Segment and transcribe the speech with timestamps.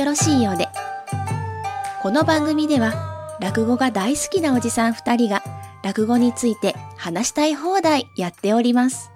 [0.00, 0.66] よろしいようで。
[2.00, 5.42] この番組では、落語が大好きなおじさん二人が、
[5.82, 9.10] 落語について話したい放題やっております。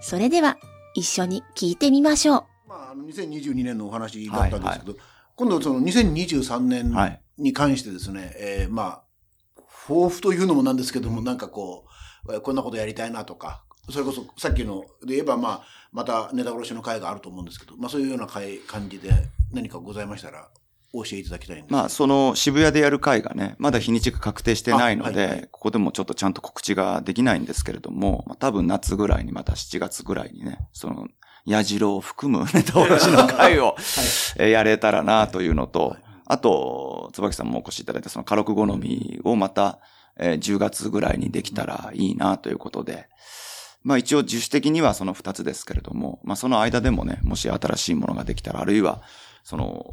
[0.00, 0.56] それでは、
[0.94, 2.44] 一緒に聞いてみましょう。
[2.70, 4.94] まあ、あの2022年のお話だったんですけど、
[5.36, 9.02] 今度その2023年はいに関してですね、えーま
[9.56, 11.84] あ、抱負というのもなんですけども、なんかこ
[12.26, 19.10] う、えーこんなことやりたいなとか、それこそさっきので言えば、まあ、またネタ卸しの会があると思うんですけど、まあそういうような会感じで
[19.52, 20.48] 何かございましたら、
[20.92, 21.72] お教えいただきたいんです。
[21.72, 25.48] まあ、その渋谷でやる会がね、まだ日にちが確定してないので、あはいはい。
[25.50, 31.06] ここでもちょっとちゃんと告知ができないんですけれども、まあ、多分夏ぐらいにまた7月ぐらいにね、その、
[31.44, 33.74] 矢印を含むネタ卸しの会を、
[34.38, 39.80] えーやれたらなというのと、あと、椿さんもお越しいただいたその家録好みをまた、
[40.18, 43.08] えー10月ぐらいにできたらいいなということで、
[43.82, 49.02] まあ一応自主的にはその2つですけれども、まあその間でもね、もし新しいものができたら、あるいは、
[49.44, 49.84] その、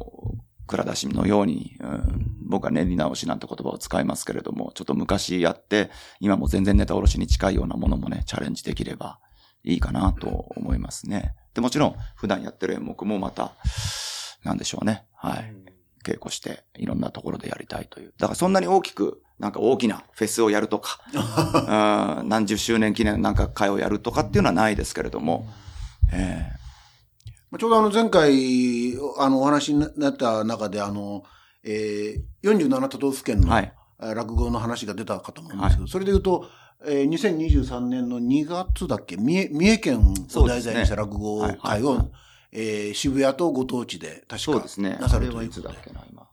[0.66, 9.18] 蔵出しのように、うん僕は練り直しなんて言葉を使いますけれども、ちょっと昔やって、今も全然ネタ卸しに近いようなものもね、チャレンジできれば
[9.64, 11.34] いいかなと思いますね。
[11.54, 13.54] で、もちろん、普段やってる演目もまた、
[14.44, 15.06] なんでしょうね。
[15.12, 15.56] はい。
[16.04, 18.14] 稽古して、いろんなところでやりたいという。
[18.16, 21.00] だからそんなに大きく、なんか大きなフェスをやるとか、
[22.22, 25.46] うん何十周年記念のなんか会をやるとかっていうのはないですけれども、
[26.12, 26.50] え
[27.50, 31.24] まあちょうどあの前回、あのお話になった中で、あの、
[31.62, 33.62] えー、47都道府県の、
[33.98, 36.48] 落語の話が出たかと思うんですけど、それで言うと、
[36.84, 42.10] えー、2023年の2月だっけ、三重三重県を題材にした落語会そうですねはいはいはいを、
[42.52, 44.98] えー渋谷とご当地で確かそうですね。
[45.00, 45.84] なさるということでつだっ。
[45.84, 46.26] けな、今。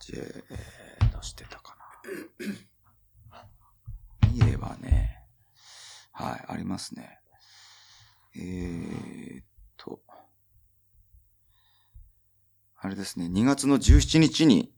[0.00, 1.59] じえー、出してた
[4.22, 5.18] 三重はね、
[6.12, 7.18] はい、ありますね。
[8.36, 9.44] えーっ
[9.76, 10.00] と、
[12.76, 14.72] あれですね、2月の17日に、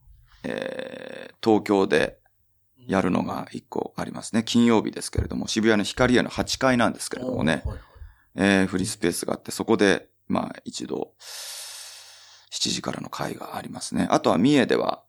[0.44, 2.18] えー、東京で
[2.78, 4.42] やるのが1個ありますね。
[4.44, 7.62] 金曜日ですけれども、渋谷の光屋の8階なんですけれどもね。
[7.64, 7.78] はいはい
[8.34, 14.06] えーフリースペースがあって、そこで、まあ、一度、7時からの会がありますね。
[14.10, 15.04] あとは三重では、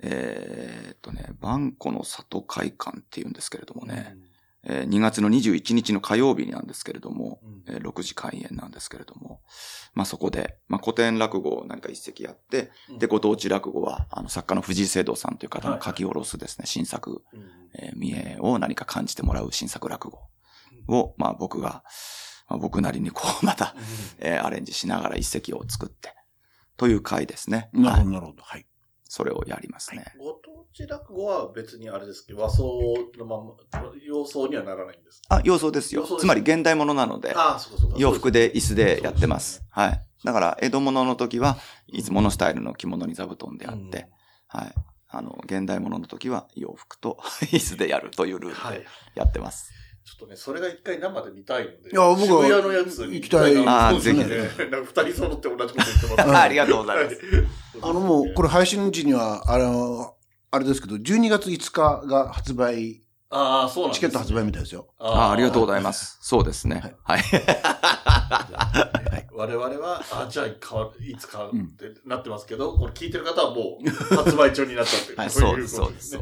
[0.00, 4.16] えーっとね、バンコの里会館っていうんですけれどもね、
[4.64, 9.40] えー2月の21日の火曜日なんですけれども、えー6時開演なんですけれども、
[9.94, 17.22] まあそこで、まあ古典落語を何か一席やって、で、ご当地落語は、あの作家の藤井聖堂さんという方の書き下ろすですね、新作、
[17.74, 20.18] えー三重を何か感じてもらう新作落語
[20.88, 21.82] を、まあ僕が、
[22.48, 23.74] まあ、僕なりにこう、 また、
[24.18, 26.14] えーアレンジしながら一席を作って、
[26.76, 27.70] という回ですね。
[27.72, 28.42] はいなるほど、なるほど。
[28.42, 28.66] はい。
[29.08, 30.04] それをやりますね。
[30.18, 33.54] ご当地落語は別にあれですけど、和装のまま、
[34.06, 35.36] 洋装にはならないんですか？
[35.36, 37.96] あ、洋装ですよつまり現代物なので、ああ、そうかそうか。
[37.98, 39.64] 洋服で椅子でやってます。
[39.70, 40.00] はい。
[40.24, 44.08] だから、江戸物の時はいつものスタイルの着物に座布団であって、
[44.46, 44.74] はい。
[45.10, 47.18] あの、現代物の時は洋服と
[47.50, 48.86] 椅子でやるというルーはいルで。
[49.14, 49.72] やってます。
[50.08, 51.90] ちょっとね、それが一回生で見たいので。
[51.90, 56.30] いや僕は渋谷のやつ行きたいなあーそうですねぜなんか二人揃って同じこと言ってます。
[56.38, 57.20] ありがとうございます。
[57.82, 60.14] あのもう、これ配信時には、あの、
[60.50, 64.88] あれですけど、12月5日が発売、ああ、そうなんチケット発売みたいですよ。
[64.98, 66.16] あありがとうございまます。
[66.22, 66.94] そうですね。
[67.04, 67.22] はい。
[69.36, 70.56] 我々は、あじゃあい
[71.18, 75.16] つ買うってなってますけど、これ聞いてる方はもう 発売中になっちゃってる。
[75.18, 76.18] はい、そうです、そうです。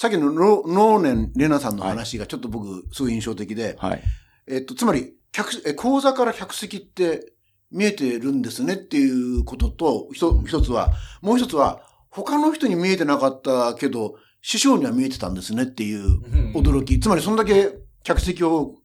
[0.00, 4.02] さっきのノノーネン・レナさんの話がちょっと僕、すごい印象的で、はい。
[4.46, 7.34] えっと、つまり、客、え、講座から客席って
[7.70, 10.88] 見えてるんですねっていうことと、ひと一つは、
[11.20, 16.98] もう一つは、他の人に見えてなかったけど、師匠には見えてたんですねっていう驚き。
[16.98, 17.70] つまり、そんだけ
[18.02, 18.76] 客席を、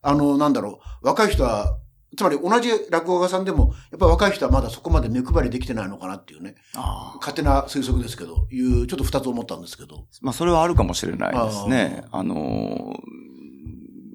[0.00, 1.76] あの、なんだろう、若い人は、
[2.16, 6.56] つまり同じ落語家さんでも、やっぱり若い人はまだそこまで目配りできてないのかなっていうね。
[6.74, 10.04] 勝手な推測ですけど、いう、ちょっと二つ思ったんですけど。
[10.20, 12.04] まあ、それはあるかもしれないですね。
[12.12, 12.96] あのー、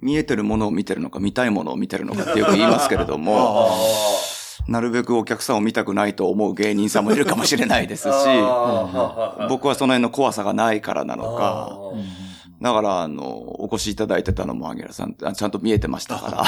[0.01, 3.69] 見えてるものを見てるのか、見たいものを見てるのかってよく言いますけれども、
[4.68, 8.10] なるべくお客さんを見たくないと思う芸人さんもいるかもしれないですし、
[9.50, 11.80] 僕はその辺の怖さがないからなのか、
[12.62, 16.44] だから、あの、お越しいただいてたのも、アゲラさん、あちゃんと見えてましたから、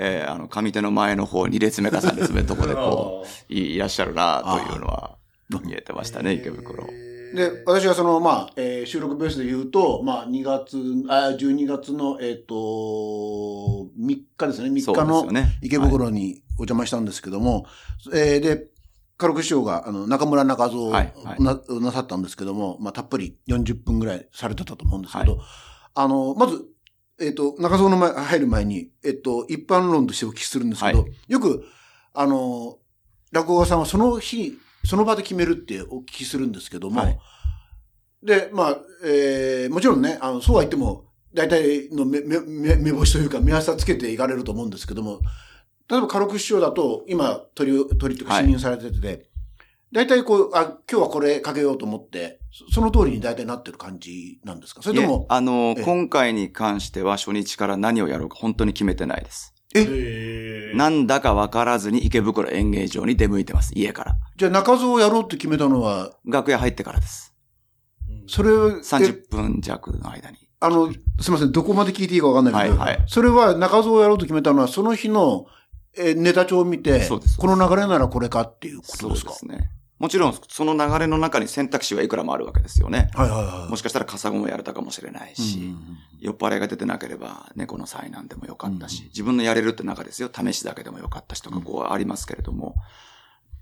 [0.00, 5.16] えーあの、上手の前の方、2列目か3列目のとこでこう、 いいらっしゃるな、というのは、
[5.64, 6.86] 見えてましたね、池袋。
[7.34, 10.78] で、私がその、まあ、えー収録ベースで言うと、まあ、2月、
[11.08, 15.42] あ、12月の、えっ、と、3日ですね、3そう日の。
[15.60, 17.66] 池袋にお邪魔したんですけども、
[18.14, 18.68] えーで、
[19.16, 21.82] カロク師匠が、あの、中村中蔵をな,、はいはい。
[21.82, 25.40] なさったんですけども、まあ、たっぷり40分ぐらいされてたと思うんですけど、
[25.94, 26.64] あの、まず、
[27.20, 31.64] えっ、と、中蔵の前、入る前に、えっ、と、一般論としてお聞きするんですけど、はよく、
[32.14, 32.78] あの、
[33.32, 34.54] 落語家さんはその日、
[34.84, 37.18] その場で決めるってお聞きするんですけども、はい。
[38.22, 45.20] で、まあ、えー、もちろんね、あの、そうは言っても、大体の目、目、目目星というか、目安はつけていかれると思うんですけども、
[45.90, 48.44] 例えば、軽く師匠だと、今、取り、取りとか、はい。
[48.44, 49.28] 信任されてて、
[49.92, 54.82] 大体こう、あ、今日はこれかけようと思って、そその通りに大体なってる感じなんですか？
[54.82, 59.54] それとも、あの、ええ今回に関しては初日から何をやろうか本当に決めてないです。
[59.74, 64.16] へーなんだかわからずに池袋演芸場に出向いてます、家から。
[64.36, 67.34] じゃあ中蔵をやろうって決めたのは、楽屋入ってからです。
[68.26, 70.36] それ、え？30分弱の間に。
[70.60, 75.46] あの、すみません、どこまで聞いていいかわかんないけど、はいはいそれは中蔵をやろうと決めたのは、その日の、
[75.96, 79.70] えーネタ帳を見てそうです、この流れならこれかっていうことそうでかですすね。
[79.98, 83.10] もちろん、その流れの中に選択肢はいくらもあるわけですよね。
[83.14, 83.70] はいはいはい。
[83.70, 92.74] もしかしたらカサゴもやれたかもしれないし、うんうんうん酔っ払いが出てなければ猫の災難でもよかったし、自分のやれるって中ですよ、試しだけでもよかったしとか、こうありますけれども、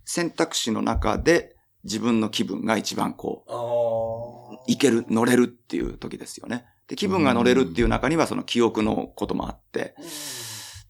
[0.04, 6.64] 選択肢の中で自分の気分が一番こう、あいける、乗れるっていう時ですよね。
[6.88, 9.94] で、気分が乗れるっていう中にはその記憶のこともあって、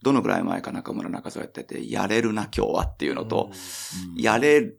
[0.02, 3.50] どのぐらい前か中村中蔵やってて、やれるな今日はっていうのと、
[4.16, 4.72] やれ、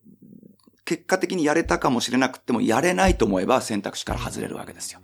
[0.88, 5.02] 結果的にやれたかもしれなくても、やれないと思えば選択肢から外れるわけですよ。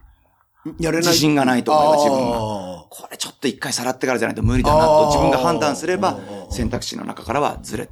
[0.79, 1.07] やれない。
[1.07, 2.37] 自信がないと思えば自分が。
[2.37, 6.17] あこれちょっと一回さらってからじゃないと無理だなと自分が判断すれば
[6.49, 7.89] 選択肢の中からはずれ、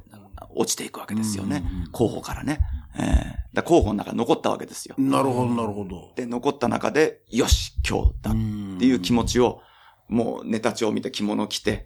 [0.54, 1.62] 落ちていくわけですよね。
[1.92, 2.60] 候補からね。
[2.98, 3.02] え
[3.38, 5.10] えだ候補の中に残ったわけですよー。
[5.10, 6.12] なるほど、なるほど。
[6.16, 8.34] で、残った中で、よし、今日だっ
[8.78, 9.60] ていう気持ちを、
[10.08, 11.84] もうネタ帳を見て着物着て、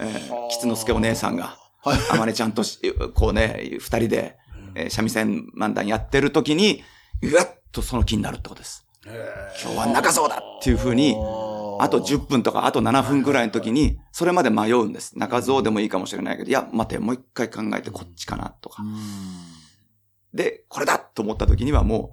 [0.00, 1.98] えー、吉之助お姉さんが、はい。
[2.10, 2.80] あまねちゃんとし、
[3.14, 4.36] こうね、二人で、
[4.78, 6.82] えー三味線漫談やってる時に、
[7.22, 8.86] うわっとその気になるってことです。
[9.04, 11.16] 今日は中そうだっていう風に、
[11.80, 15.18] あと10分とかあと7分ぐらいの時に、それまで迷うんです。
[15.18, 18.82] 中蔵でもいいかもしれないけど、いや、待て、もう一回考えてこっちかなとか。
[20.34, 22.12] で、これだと思った時にはも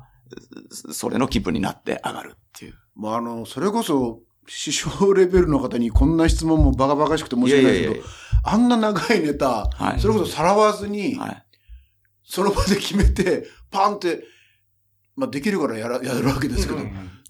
[0.90, 2.76] う、それの気分になって上がるっていう。
[2.96, 8.06] まあ、あの、それこそ、師匠レベルの方にこんな質問もバカバカしくて申し訳ないですけど、
[8.44, 11.45] あんな長いネタ、はいそれこそさらわずに、はい。
[12.26, 14.24] その場で決めて、パンって、
[15.16, 16.80] まあ、できるからやら、やるわけですけど。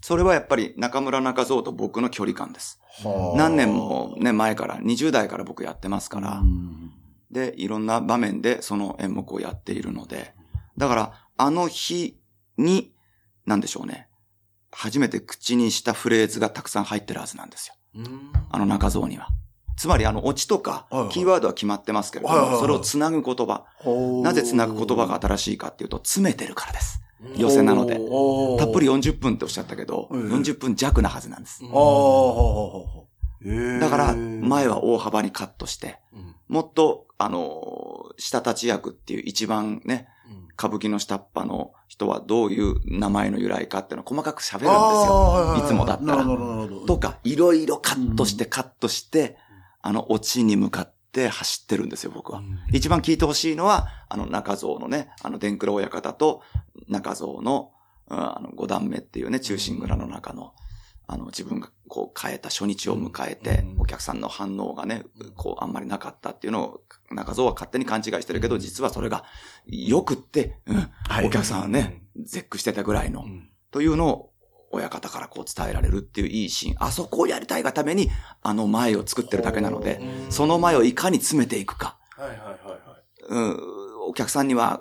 [0.02, 2.80] それはやっぱり中村中蔵と僕の距離感です。
[3.02, 6.92] はあ何年もね、前から、20代から僕やってますから、うん
[7.30, 10.34] で、いろんな場面でその演目をやっているので、
[10.78, 12.18] だから、あの日
[12.56, 12.94] に、
[13.44, 14.08] なんでしょうね、
[14.72, 17.74] 初めて口にしたフレーズがたくさん入ってるはずなんですよ。
[18.50, 19.28] あの中蔵には。
[19.76, 23.64] つまり、あの、オチとかキーワードは決まってますけれども、それをつなぐ言葉。
[24.22, 27.02] なぜつなぐ言葉が新しいかっていうと、詰めてるからです。
[27.36, 27.94] 寄せなので。
[28.58, 31.62] たっぷり40分っておっしゃったけど、うん40分弱なはずなんです。
[31.62, 31.68] だ
[33.90, 35.98] から、前は大幅にカットして、
[36.48, 40.08] もっと、あのー、下立ち役っていう一番ね、
[40.58, 44.72] 歌舞伎の下っ端の人はどういう名前の由来かっていうのを細かく喋るんですよ。
[44.72, 46.24] はいつもだったら。
[46.86, 49.36] とか、いろいろカットしてカットして、
[49.86, 52.42] あの、オチに向かって走ってるんですよ、僕は。
[52.72, 56.42] 一番聞いてほしいのは、あの、中蔵のね、あの、伝九郎親方と
[56.88, 57.70] 中蔵の、
[58.10, 60.54] うんあの、五段目っていうね、中心蔵の中の、
[61.06, 65.04] あの、自分がこう変えた初日を迎えて、お客さんの反応がね、
[65.36, 66.80] こう、あんまりなかったっていうのを、
[67.12, 69.22] 中蔵は勝手に勘違いしてるけど、実はそれが、
[69.66, 71.26] 良くって、うんはい。
[71.26, 73.24] お客さんはね、絶句してたぐらいの、
[73.70, 74.32] というのを、
[74.70, 76.74] 親方からこう伝えられるっていういいシーン。
[76.78, 78.10] あそこをやりたいがために、
[78.42, 81.96] あの前を作ってるだけなので、その前をいかに詰めていくか。
[82.16, 82.76] はいはいはいはい。
[83.28, 83.58] うん、
[84.08, 84.80] お客さんには、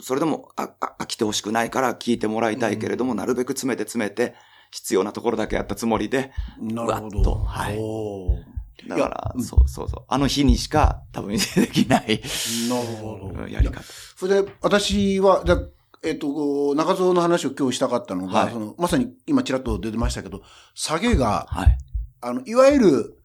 [0.00, 4.34] それでも飽きてほしくないから聞いてもらいたいけれども、なるべく詰めて詰めて、
[4.70, 7.34] 必要なところだけやったつもりで、なるほわっとど。
[7.36, 8.56] はい
[8.88, 10.04] だからそうそうそう。
[10.06, 12.20] あの日にしか多分 できない
[12.68, 13.42] なるほど。
[13.42, 13.82] うんやり方。
[14.16, 15.60] それで、私は、じゃあ
[16.02, 20.42] えっ、と、中蔵の話を今日したかったのが、はいそのまさに今ちらっと出てましたけど、
[20.74, 21.78] 下げが、はい。
[22.20, 23.18] あの、いわゆる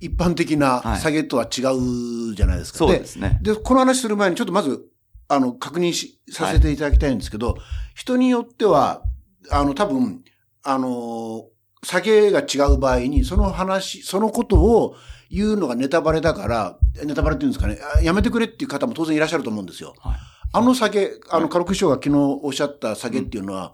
[0.00, 2.78] 一般的なはい下げとは違うじゃないですか。
[2.78, 3.38] そうですね。
[3.42, 4.84] で、この話する前にちょっとまず、
[5.28, 7.56] あの、確認し、させていただきたいんですけど、
[7.94, 9.02] 人によっては、
[9.50, 10.22] あの、多分、
[10.62, 11.46] あの、
[11.84, 14.96] 下げが違う場合に、その話、そのことを
[15.30, 19.94] 言うのがネタバレだから、ネタバレっていうんですかね、あやめてくれっていう方も当然いらっしゃると思うんですよ。
[19.98, 20.16] はい
[20.52, 23.72] あの下げ、あの、はい軽く師匠が昨日おっしゃった下げっていうのは、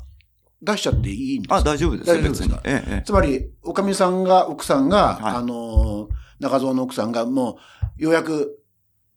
[0.60, 1.56] 出しちゃっていいんですか？
[1.56, 2.60] あ、大丈夫です大丈夫ですか？
[2.64, 3.02] ええ、ええ。
[3.04, 6.08] つまり、おかみさんが、奥さんが、はいあの、
[6.40, 7.58] 中蔵の奥さんがも
[7.98, 8.58] う、ようやく、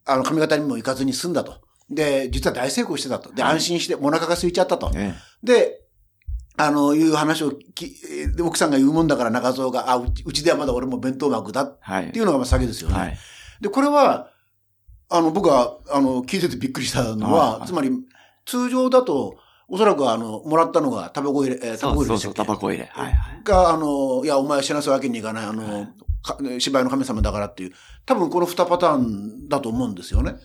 [0.06, 1.62] あの、髪型にも行かずに済んだと。
[1.90, 3.32] で、実は大成功してたと。
[3.34, 4.92] で、はい安心して、お腹が空いちゃったと。
[4.96, 5.14] え
[5.44, 5.82] で、
[6.58, 7.96] あの、いう話をき、
[8.36, 12.12] で奥さんが言うもんだから中蔵が、あ、うちうちではまだ俺も弁当幕だっはい。
[12.12, 12.96] ていうのがまあ下げですよね。
[12.96, 13.18] はい。
[13.62, 14.31] で、これは、
[15.12, 17.92] あの、僕は、あの、聞いててびっくりしたのは、はいつまり、
[18.46, 19.36] 通常だと、
[19.68, 22.90] おそらくあの、もらったのがタバコ入れ、えータバコ入れそうそう、タバコ入れ。
[22.92, 23.44] はいはい。
[23.44, 25.88] が、あの、いや、お前死なすわけにいかない、あの、
[26.24, 27.72] か芝居の神様だからっていう、
[28.06, 30.36] 多分この二パターンだと思うんですよね。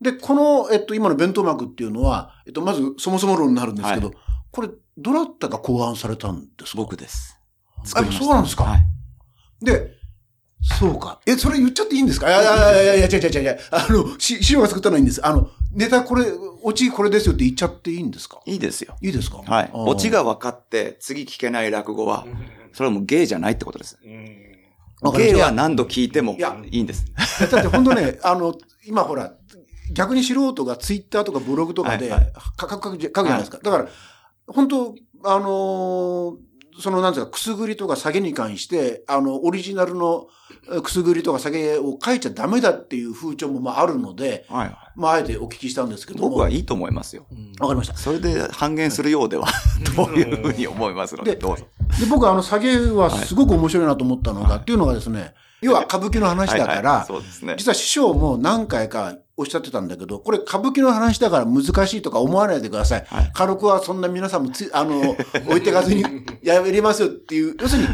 [0.00, 4.16] で、この、えっと、今の弁当幕っていうのは、えっと、まず、そもそも論になるんですけど、はい
[4.50, 4.68] これ、
[4.98, 6.76] どなたが考案されたんですか？
[6.76, 7.40] 僕です。
[7.78, 8.64] あそうなんですか？
[8.64, 8.84] はい。
[9.62, 9.92] で、
[10.62, 11.20] そうか。
[11.26, 12.28] え、それ言っちゃっていいんですか？
[12.28, 13.58] いやいやいやいや、違う違う違う違う。
[13.72, 15.26] あの、し、資料が作ったのはいいんです。
[15.26, 16.26] あの、ネタこれ、
[16.62, 18.40] オチこれですよって言っちゃっていいんですか？
[18.46, 18.96] いいですよ。
[19.00, 19.38] いいですか？
[19.44, 19.70] はい。
[19.72, 22.26] オチが分かって、次聞けない落語は、
[22.72, 23.98] それはもう芸じゃないってことです。
[25.16, 27.06] 芸は何度聞いてもいやいいんです。
[27.50, 28.54] だって本当ね、 あの、
[28.86, 29.32] 今ほら、
[29.92, 32.08] 逆に素人がツイッターとかブログとかで
[32.60, 33.58] 書くじゃないですか。
[33.62, 33.88] だから、
[34.46, 36.36] 本当あのー
[36.80, 40.28] その、なんですか、くすぐりとか下げに関して、あの、オリジナルの
[40.70, 44.76] えくすぐりとか下げを書いちゃダメだっていう風潮もまああるので、はいはい。
[44.94, 46.30] まあ、あえてお聞きしたんですけども。
[46.30, 47.26] 僕はいいと思いますよ。
[47.60, 47.96] わかりました。
[47.96, 49.46] それで半減するようでは、
[49.96, 51.66] どういうふうに思いますので、でどうぞ。
[51.98, 57.54] で、僕はあの、下げはすごく面白いなと思ったのが、はいっていうのがですね、要は歌舞伎の話だから、はいはいそうですね。
[57.56, 63.04] 実は師匠も何回かおっしゃってたんだけど、これ歌舞伎の話だから難しいとか思わないでください。
[63.06, 65.00] はい軽くはそんな皆さんもつ、 あの、
[65.46, 66.04] 置いてかずに
[66.42, 67.88] やりますよっていう、 要するに、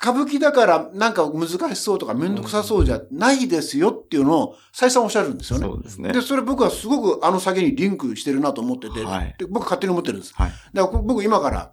[0.00, 5.66] 歌舞伎だからなんか難しそうとかめんどくさそうじゃないですよっていうのを再三おっしゃるんですよね。
[5.66, 6.12] そうですね。
[6.12, 10.34] で、それ僕はすごくあの下げにリンクしてるなと思ってて、はいで僕勝手に思ってるんです。
[10.34, 10.52] はい。
[10.74, 11.72] だから僕今から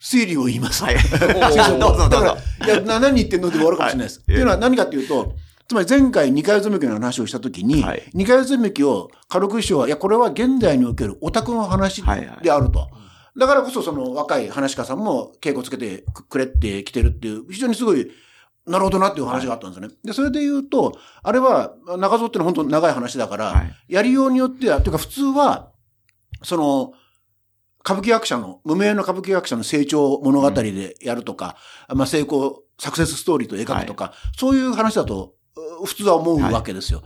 [0.00, 0.84] 推理を言います。
[0.84, 0.96] はい。
[1.18, 4.18] どうぞどうぞだから、いや、な何言ってんのって終わるかもしれないです。
[4.18, 5.34] はいっていうのは何かっていうと、
[5.68, 8.02] つまり前回二回積み木の話をしたときに、はい。
[8.14, 12.42] 二回積み木を軽く師匠は、いや、これは現代におけるオタクの話はいはい。
[12.42, 12.88] であると。
[13.38, 18.10] だからこそその若い話家さんも稽古つけてくれってきてるっていう、非常にすごい、
[18.66, 19.94] なるほどなっていう話があったんですよね。
[20.02, 23.76] で、それで言うと、あれは、中蔵っていうのは本当に長い話だから、はい。
[23.88, 25.70] やりようによっては、というか普通は、
[26.42, 26.92] その、
[27.84, 31.56] 歌舞伎役者の、無名の歌舞伎役者の成長物語でやるとか、
[31.94, 35.37] まあ成功、サクセスストーリーと描くとか、そういう話だと、う
[35.84, 37.02] 普通は思うわけですよ。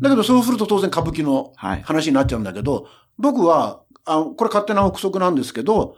[0.00, 1.82] だけどそうすると当然歌舞伎のはい。
[1.82, 5.96] 話になっちゃうんだけど、僕は、あこれ勝手な憶測なんですけど、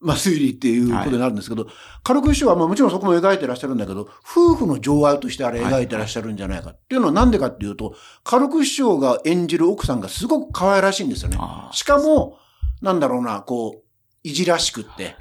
[0.00, 1.66] まあ推理っていうことになるんですけど、
[2.04, 11.38] 軽く師匠はまあもちろんそこも描いてらっしゃるんだけど、夫婦の情愛としてあれ描いてらっしゃるんじゃないかっていうのはなんでかっていうと、軽く師匠が演じる奥さんがすごく可愛らしいんですよね。
[11.72, 12.38] しかも、
[12.80, 13.82] なんだろうな、こう、
[14.22, 15.16] いじらしくって、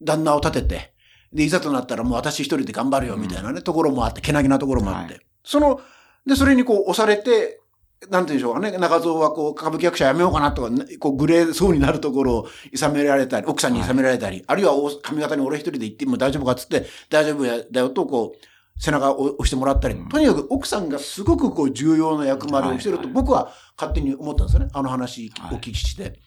[0.00, 0.94] 旦那を立てて、
[1.32, 5.14] で、いざとなったらもう私一人で頑張るよみたいなね、ところもあって、けなげなところもあって。
[5.14, 5.20] は
[5.50, 5.80] その、
[6.24, 7.60] で、それにこう押されて、
[8.08, 20.08] なんて言うんでしょうかね、中蔵はこう、歌舞伎役者やめようかなとか、ねこう、グレーそうになるところを諌められたり、奥さんに諌められたり、あるいはお髪型に俺一人で行っても大丈夫かっつって、大丈夫やだよと、こう、背中を押してもらったり、うん。
[20.08, 23.06] とにかく奥さんがすごくこう、重要な役割をしてると、はい。
[23.06, 24.70] はい僕は勝手に思ったんですよね。
[24.72, 26.20] あの話を聞きして。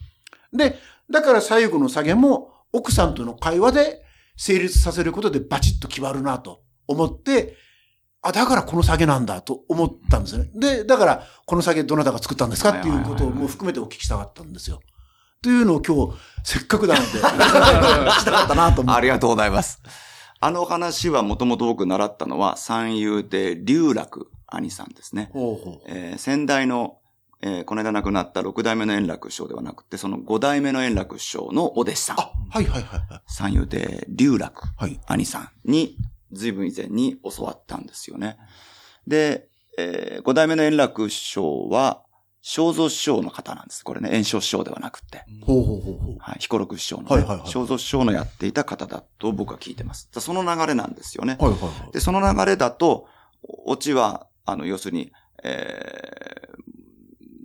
[0.52, 0.78] で、
[1.10, 4.04] だから最後の下げも、奥さんとの会話で
[4.36, 7.56] 成立させることでバチッと決まるなと思って、
[8.24, 10.50] あ、だからこの下げなんだと思ったんですね。
[10.56, 14.80] で、だから、この下げどなたが作ったんですかっていうことをもう含めてお聞きしたかったんですよ。
[15.42, 16.14] というのを今日、
[16.44, 18.98] せっかくなので、 したかったなと思って。
[18.98, 19.82] ありがとうございます。
[20.40, 25.30] あの話はもともと僕習ったのは三遊亭龍楽兄さんですね。
[25.32, 26.98] ほうほうえー先代の、
[27.42, 32.20] えーこの間亡くなった六代目の円楽師匠ではなくて、その五代目の円楽師匠のお弟子さん。
[32.20, 33.22] あ、はいはいはいはい。
[33.28, 35.00] 三遊亭龍楽はい。
[35.08, 35.98] 兄さんに、
[36.34, 38.38] 随分以前に教わったんですよね。
[39.08, 39.48] で、
[39.78, 42.02] えー五代目の円楽師匠は、
[42.42, 43.84] 正蔵師匠の方なんです。
[43.86, 45.24] これね、円生師匠ではなくて。
[45.42, 46.16] ほうほうほうほう。
[46.20, 50.10] はい、彦六師匠の、ねはいはいはい正蔵師匠のやっていた方だと僕は聞いてます。
[50.12, 51.38] その流れなんですよね。
[51.40, 51.92] はいはいはい。
[51.94, 53.08] で、その流れだと、
[53.66, 55.12] オチは、あの、要するに、
[55.44, 56.54] えー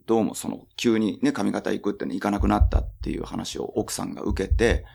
[0.07, 4.87] どうもその、急にね、髪型行くってね、行かなくなったっていう話を奥さんが受けて、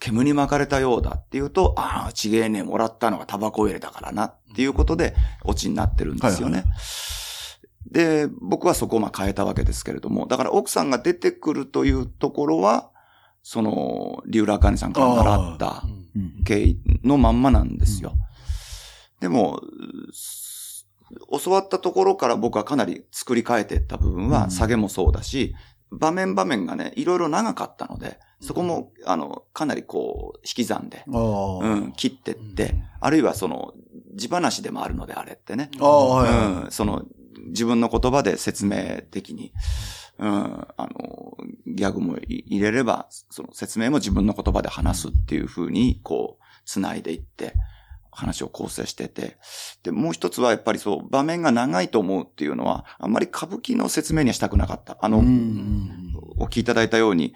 [0.00, 5.14] 煙に巻かれたようだっていうと、ああ、ちげえね、もらったのがタバコ入れだからなっていうことで、
[5.44, 6.58] オチになってるんですよね。
[6.58, 6.74] はいは
[7.90, 12.90] で、僕はそこをまあ変えたわけですけれども、だから奥さんが出てくるというところは、
[13.42, 15.82] その、リュウラーカニさんから習った
[16.14, 16.44] うん。
[16.44, 18.14] 経緯のまんまなんですよ。
[19.20, 19.60] でも、
[20.12, 20.86] す
[21.42, 24.30] 教わったところから僕はかなり作り変えていった部分うん。
[24.30, 25.54] は、下げもそうだし、
[25.90, 31.04] 場面場面がね、いろいろ長かったので、そこも、あの、かなりこう、引き算で。
[31.06, 33.74] うん、切ってって、あるいはその、
[34.14, 35.70] 地話でもあるので、あれってね。
[36.64, 37.04] うん、その、
[37.48, 39.52] 自分の言葉で説明的に、
[40.18, 47.54] うん、あの、ギャグも入れれば、その説明も自分の言葉で話すっていう風に、こう、繋いでいって、
[48.10, 49.38] 話を構成してて。
[49.82, 54.98] で、もう一つはやっぱりそう、場面が長いと思うっていうのは、あんまり歌舞伎の説明にはしたくなかった。
[55.00, 55.18] あの、
[56.38, 57.34] お聞きいただいたように、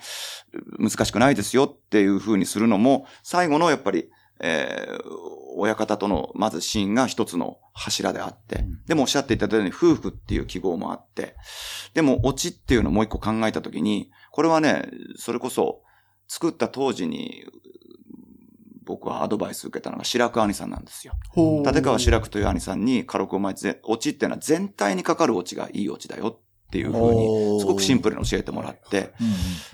[0.78, 11.36] 難しくないですよっていう風にするのも、最後のやっぱり、えー親方とのまずシーンが一つの柱であって、でもおっしゃっていただいたように夫婦っていう記号もあって、
[11.94, 15.82] でもオチっていうのをもう一個考えたときに、これはね、それこそ
[16.26, 17.44] 作った当時に
[18.84, 21.14] 僕はアドバイス受けたのが白く兄さんなんですよ。
[21.64, 26.36] 立川志らくという兄さんに、軽くお前ぜ、オチっていうのは全体にかかるオチがいいオチだよっ
[26.70, 29.12] ていうふうに、すごくシンプルに教えてもらって、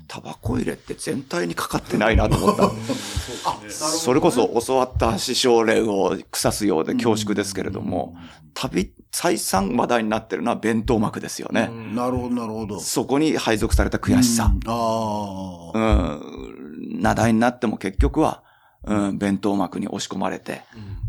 [0.06, 3.70] タバコ入れって全体にかかってないなと思った。
[3.70, 8.16] それこそ教わった師匠霊を腐すようで恐縮ですけれども、
[8.54, 11.68] 旅、再三話題になってるのは弁当幕ですよね。
[11.94, 12.80] なるほど、なるほど。
[12.80, 14.52] そこに配属された悔しさ。
[14.54, 15.80] うんあうあ。
[16.16, 17.00] ん。
[17.00, 18.42] 名題になっても結局は、
[18.84, 20.62] うん、弁当幕に押し込まれて、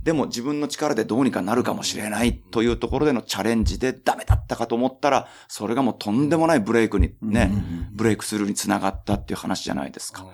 [0.03, 7.51] でも自分の力でどうにかなるかもしれないというところでのチャレンジでダメだったかと思ったら、それがもうとんでもないブレイクにね、
[7.91, 10.25] ブレイクスルーにつながったっていう話じゃないですか。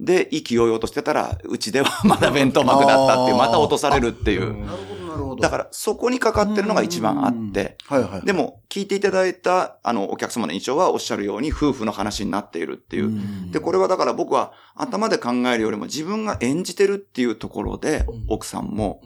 [0.00, 4.64] で、意気揚々としてたら、うちではまだ弁当幕だったっていう、また落とされるっていう。
[4.64, 4.99] なるほど、
[5.40, 5.48] ど。
[5.48, 8.26] だから、そこにかかってるのが一番あって、はいはい。
[8.26, 13.06] でも、聞いていただいた、あの、お客様の印象はおっしゃるように、夫婦の話になっているっていう。
[13.06, 19.02] うんで、これはだから僕は頭で考えるよりも自分が演じてるっていうところで、奥さんも、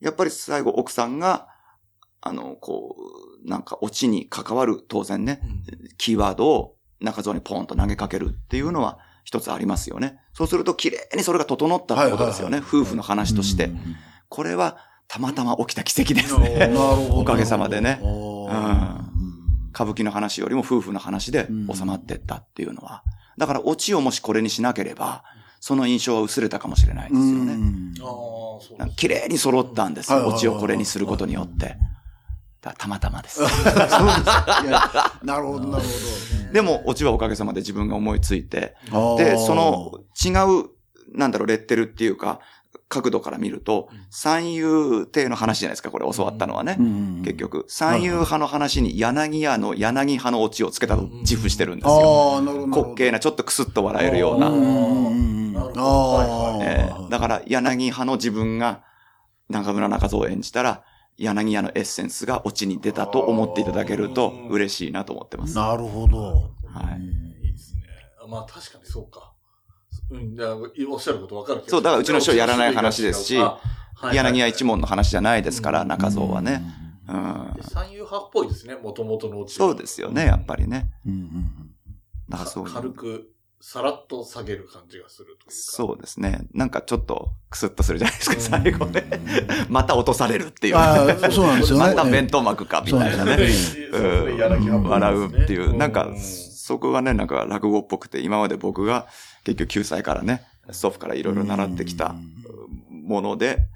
[0.00, 1.48] やっぱり最後奥さんが、
[2.20, 2.96] あの、こ
[3.44, 5.40] う、なんかオチに関わる当然ね、
[5.98, 10.20] キーワードを中蔵にポンと投げかけるっていうのは一つありますよね。
[10.32, 12.58] そうすると綺麗にそれが整ったってことですよね。
[12.58, 13.66] はい夫婦の話として。
[13.66, 13.80] うん
[14.32, 14.78] これは
[15.12, 16.72] たまたま起きた奇跡ですなね。
[17.10, 18.00] おかげさまでね
[19.74, 23.02] 歌舞伎の話よりも夫婦の話で収まってったっていうのは。
[23.36, 25.22] だからオチをもしこれにしなければ、
[25.60, 27.58] その印象は薄れたかもしれないですよね。
[28.96, 30.26] 綺麗に揃ったんですよ。
[30.28, 31.76] オチをこれにすることによって。
[32.62, 33.36] たまたまです。
[33.40, 33.64] そうです。
[35.24, 39.18] なるほど、なるほでも、オチはおかげさまで自分が思いついて、ど。
[39.18, 39.92] で、その
[40.24, 40.30] 違
[40.62, 40.70] う、
[41.14, 42.40] なんだろう、レッテルっていうか、
[42.88, 46.76] 角度から見ると、三遊亭の話じゃないですか、これ教わったのはね。
[46.78, 52.42] うん結局、三遊派の話に柳屋の柳派のオチをつけたと自負してるんですよ。
[52.42, 54.50] 滑稽な、ちょっとクスッと笑えるような。
[57.08, 58.82] だから、柳派の自分が
[59.48, 60.82] 中村中蔵を演じたら、
[61.16, 65.54] 柳屋のエッセンスがオチに出たと思っていただけると嬉しいなと思ってます。
[65.54, 66.54] なるほど。
[66.66, 67.82] はいいいですね。
[68.28, 69.31] まあ確かにそうか。
[70.12, 71.70] うん、だおっしゃることわかるけど。
[71.70, 73.58] そうだからうちの師匠やらない話ですしあ
[73.94, 76.62] はい柳屋一門の話じゃないですから、中蔵はね。
[77.08, 80.92] うんで三遊派っぽいですね、もともとのうちそうですよね、やっぱりね。
[81.06, 81.72] うんうん
[82.28, 82.64] だからそう。
[82.64, 83.28] 軽く、
[83.60, 85.44] さらっと下げる感じがするというか。
[85.50, 86.46] そうですね。
[86.52, 89.04] なんかちょっとクスッとするじゃないですか、うん最後ね。
[89.68, 90.76] また落とされるっていう。
[90.76, 93.48] ああそうなんですよねまた弁当幕か、みたいなね。
[93.48, 99.06] そうん笑うっていう、なんかう、そこがね、なんか落語っぽくて、今まで僕が
[99.44, 102.14] 結局9歳からね、祖父からいろいろ習ってきた
[102.88, 103.68] もので、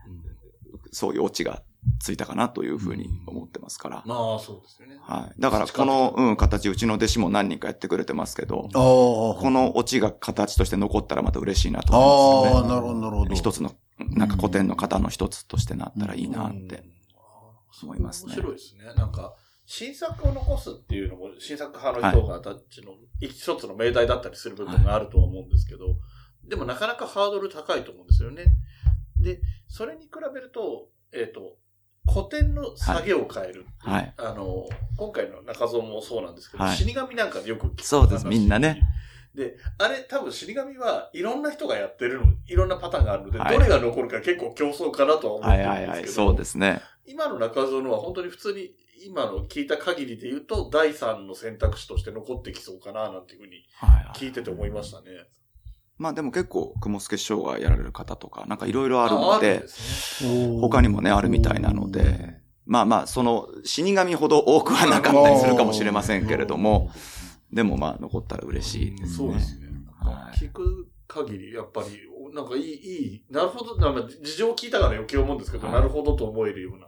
[0.92, 1.62] そういうオチが
[2.00, 4.02] ついたかなというふうに思ってますから。
[4.06, 4.96] まあ、そうですよね。
[5.00, 5.40] はい。
[5.40, 8.68] だからこの、うん、形、うちの弟子も何人かやってくれてますけど。
[8.72, 12.72] このオチが形として残ったらまた嬉しいなと思いますよね。
[12.72, 13.34] ああ、なるほど、なるほど。
[13.34, 16.84] 一つの、なんか古典の型の一つとしてなったらいいなって
[17.82, 18.84] 思いますね面白いですね。
[18.96, 19.34] なんか、
[19.66, 25.96] 新作を残すっていうのも、新作派の人がたちの一つの命題だったりする部分があるとは思うんですけど、
[26.44, 28.44] でもなかなかハードル高いと思うんですよね。
[29.16, 31.56] で、それに比べると、えっ、と、
[32.08, 33.66] 古典の下げを変える。
[33.78, 34.14] はい。
[34.16, 38.80] あの、今回の中蔵もそうなんですけど、はい死神なんかでよく聞くそうです話みんなね。
[39.34, 45.86] で、あれ多分死神はいろんな人がやってるの、いろんなパターンがあるので、はいどれが残るか結構競争かなとは思ってはいはいはい。
[45.86, 46.80] るんですけど、そうですね。
[47.06, 48.72] 今の中蔵のは本当に普通に
[49.06, 55.06] 今の聞いた限りで言うと、第三の選択肢として残ってきそうかななんていうふうにはいはい聞いてて思いましたね。
[55.98, 60.60] まあでも結構、雲助師匠がやられる方とか、なんかいろいろあるあのでで、すね。
[60.60, 66.90] 他にもね、あるみたいなので、まあまあ、その、死神ほど多くはなかったりするかもしれませんけれども、
[67.52, 69.16] でもまあ、残ったら嬉しいですね。
[69.16, 69.66] そうですね。
[69.98, 71.88] はい聞く限り、やっぱり、
[72.34, 76.86] なんかいい、いい、なるほど、なんか事情を聞いたから余計思うんですけど、はいなるほどと思えるような、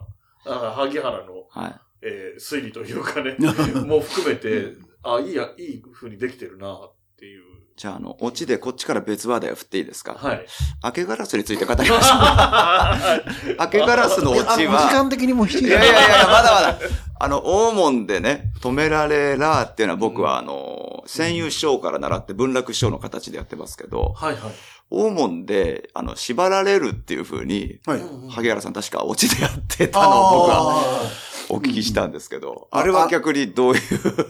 [0.54, 1.74] あの萩原の、はい。
[2.02, 3.36] えー推理というかね、
[3.86, 7.42] もう含めて、あ、いいや、いい風にできてるな、っていう。
[7.76, 10.14] じゃあ、あの、オチでこっちから別話題を振っていいですか？
[10.14, 10.46] はい。
[10.82, 13.56] 明けガラスについて語りましょう。
[13.60, 16.78] 明けガラスのオチあの時は、間的にも7時いやいやいやいや、まだまだ。
[17.20, 24.52] あの、大門でね、止められらっていうのは僕はあの、戦友師匠から習って文楽師匠の形でやってますけど、はいはい。
[24.90, 28.00] 大門で、あの、縛られるっていう風に、はい。
[28.30, 31.10] 萩原さん確かオチでやってたのを僕はあ
[31.50, 32.78] お聞きしたんですけど、うん。
[32.78, 33.80] あれは逆にどういう、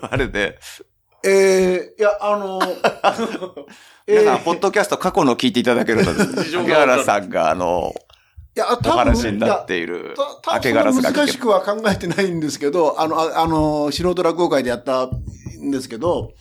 [0.02, 2.61] あれで、ーえー、いや、あの、
[4.07, 4.44] 皆さん、えー。
[4.44, 7.02] ポッドキャスト過去の聞いていただけるとですね、 事情萩がわかる。
[7.02, 7.94] 原さんがあの、
[8.57, 16.33] いや、お多分話になっているた明けガラスが聞け難しくは考えてないんですけど、あの、ああの、素人落語会でやったんですけど、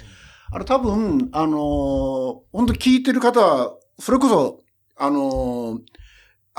[0.51, 4.61] あの、多分、あの、本当聞いてる方は、それこそ、
[4.95, 5.79] あの、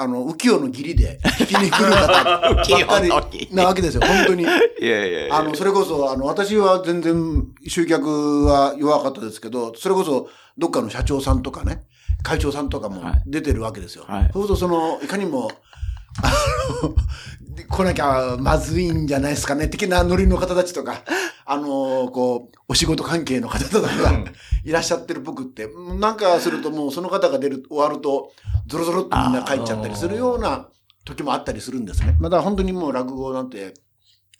[0.00, 3.00] あの、浮世の義理で聞きに来る方ばっか
[3.32, 4.44] り なわけですよ、本当に。
[4.44, 5.36] いやいやいや。
[5.36, 11.82] あの、それこそ、あの、私は全然集客は弱かったですけど、それこそ、どっかの社長さんとかね、
[12.22, 14.04] 会長さんとかもはい出てるわけですよ。
[14.06, 15.50] はいそうすると、その、いかにも、
[16.22, 16.32] あ
[16.82, 16.94] の、
[17.54, 21.02] で来なきゃまずいんじゃないですかね、的なノリの方たちとか、
[21.44, 24.24] あの、こう、お仕事関係の方とかが
[24.64, 28.32] いらっしゃってる僕って、なんかするともうその方が出る、終わると、
[28.66, 30.68] ゾロゾロっとみんな帰っちゃったりするような
[31.04, 32.16] 時もあったりするんですね。
[32.20, 33.74] まだ本当にもう落語なんて、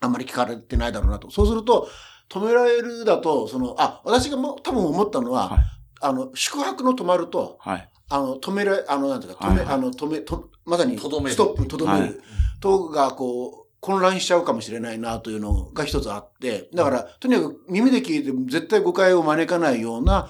[0.01, 1.31] あんまり聞かれてないだろうなと。
[1.31, 1.89] そうすると、
[2.29, 5.61] 止められるだと、その、あ、私がもう多分思ったのは、はい
[6.01, 7.91] あの、宿泊の止まると、はい。
[8.09, 9.67] あの、止められ、あの、なんていうか、止め、はい。
[9.67, 11.33] はいあの、止め、と、まさに、とどめる。
[11.33, 12.15] ストップ、とどめる、はい。
[12.61, 20.29] とが、こう、混乱しちゃうかもしれないなというのが一つあって、だから、とにかく耳で聞いても絶対誤解を招かないような、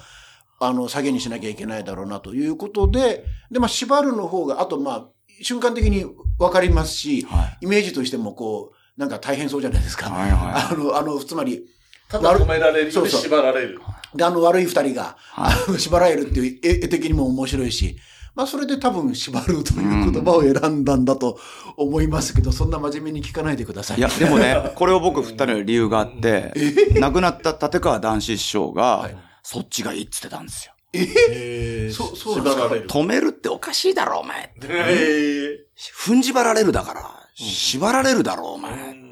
[0.59, 5.07] あの、下げにしなきゃいけないだろうなということで、で、まあ、縛るの方が、あと、まあ、
[5.41, 6.05] 瞬間的に
[6.37, 7.65] わかりますし、はい。
[7.65, 10.09] イメージとしても、こう、なんか大変そうじゃないですか。
[10.09, 11.65] はいは あの、あの、つまり、
[12.09, 13.79] ただ止められるよ縛られる。
[14.15, 17.97] で、あの悪い二人が、はい 縛られるっていう絵絵的にも面白いし、
[18.35, 21.39] まあそれで多分縛るという言葉を選んだんだと
[21.77, 23.97] 思いますけど、そんな真面目に聞かないでください。
[23.97, 23.99] い。
[23.99, 26.53] いや、でもね、 これを僕二人の理由があって、
[26.95, 30.73] 亡くなった立川談志師匠が、はいそっちがいいって言ってたんですよ。
[30.93, 31.89] え？
[31.91, 32.43] そうそう。
[32.43, 34.53] 止めるっておかしいだろ、お前。
[34.61, 35.65] え
[35.97, 39.08] 踏ん縛られるだから、縛られるだろ、お前。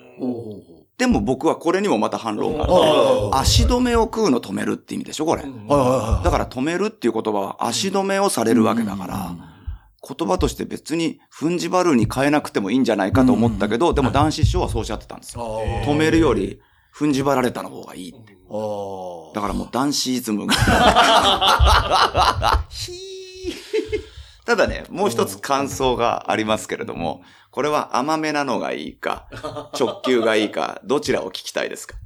[0.98, 2.74] でも僕はこれにもまた反論があって、
[3.34, 5.44] あ足止めを食うの止めるって意味でしょ、これ。
[5.44, 9.36] だから止めるっていう言葉は足止めをされるわけだから、
[10.16, 15.62] 言葉として別に踏ん縛るに変えなくてもいいんじゃないかと思ったけど、でも男子師匠はそうおっしゃってたんですよ。
[15.86, 16.60] 止めるより
[16.96, 18.20] 踏ん縛られたの方がいいって。
[19.36, 20.56] だからもう男子イズムが。
[24.46, 27.22] ただね、もう一つ感想がありますけれども、
[27.58, 29.26] これは甘めなのがいいか、
[29.74, 31.98] 直球がいいか、どちらを聞きたいですか？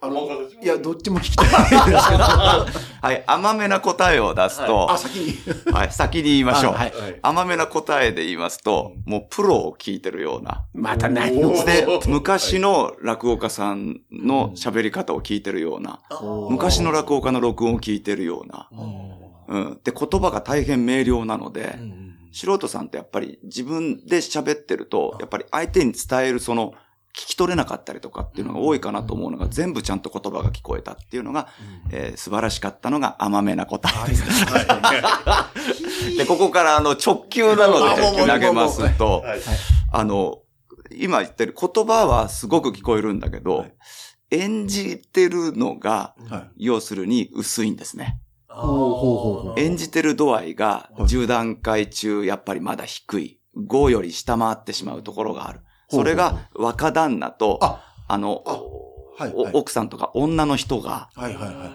[0.00, 0.26] あの、
[0.62, 2.22] いや、どっちも聞きたいですけど。
[3.02, 5.70] はい、甘めな答えを出すと、あ、先に。
[5.70, 6.72] はい、先に言いましょう。
[6.72, 10.64] あはいはい甘めな答えで言いますと、もうプロを聞いてるような。
[10.72, 11.52] また何を？
[11.66, 16.00] で、昔の落語家さんの喋り方を聞いてるような。
[16.48, 18.70] 昔の落語家の録音を聞いてるような。
[19.48, 19.80] うん。
[19.84, 21.78] で、言葉が大変明瞭なので、
[22.32, 26.74] 素人さんってやっぱり自分で喋ってると、やっぱり相手に伝えるその、
[27.18, 31.48] 聞き取れなかったりとかっていうのが多いかなと思うのが、全部ちゃんと言葉が聞こえたっていうのが、
[31.90, 34.22] えー素晴らしかったのが甘めな答えです。
[36.16, 39.40] で、ここからあの直球なので投げますと、はい。
[39.92, 40.42] あの、
[40.92, 43.66] 今言ってる言葉はすごく聞こえるんだけど、
[44.30, 46.66] 演じてるのが、はい。
[46.66, 48.20] 要するに薄いんですね。
[49.56, 53.40] 演じてる度合いが10段階中やっぱりまだ低い。
[53.56, 55.60] 5より下回ってしまうところがある。
[55.90, 58.52] それが若旦那と、ああの、あ
[59.22, 61.70] はいおはい奥さんとか女の人が、はいはいはい。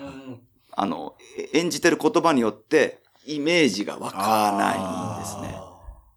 [0.75, 5.59] あの、え演じてる言葉によってイメージがわからないんですね。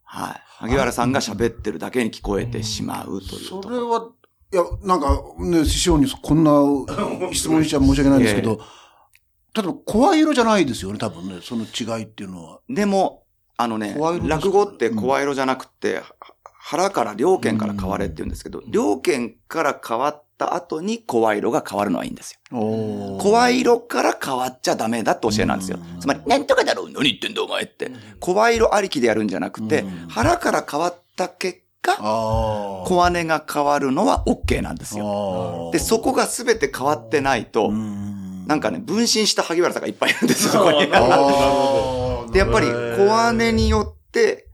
[0.05, 0.43] はい。
[0.59, 3.63] 萩原さんが喋ってるだけに聞こえてしまうというと。
[3.63, 4.11] それは、
[4.53, 6.53] いや、なんか、ね、師匠にこんな
[7.33, 8.61] 質問しちゃ申し訳ないんですけど、
[9.57, 12.61] 例えば、声色じゃないですよね、多分ね、その違いっていうのは。
[12.69, 13.23] でも、
[13.57, 16.03] あのね声色です、か落語って声色じゃなくて、は
[16.69, 22.59] 腹から両剣から変われって言うんですけど、両剣から変わった後に声色が変わるのはいいんですよ。
[22.59, 26.01] お声色から変わっちゃダメだって教えなんですようん。
[26.01, 26.91] つまり、なんとかだろう？
[26.91, 27.93] 何言ってんだお前って。
[28.19, 32.85] 声色ありきでやるんじゃなくてうん、腹から変わった結果、ああ。
[32.85, 35.69] 小姉が変わるのは OK なんですよ。
[35.69, 37.71] あで、そこが全て変わってないと、
[38.47, 40.87] なんかね、分身した萩原さんがいっぱいいるんですよ、そこに。
[42.33, 44.49] で、やっぱり、小姉によって、